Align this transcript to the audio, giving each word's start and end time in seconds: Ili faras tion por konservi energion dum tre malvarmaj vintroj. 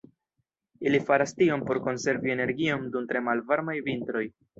Ili 0.91 1.01
faras 1.09 1.33
tion 1.41 1.65
por 1.67 1.79
konservi 1.87 2.33
energion 2.37 2.89
dum 2.97 3.05
tre 3.13 3.23
malvarmaj 3.29 3.77
vintroj. 3.91 4.25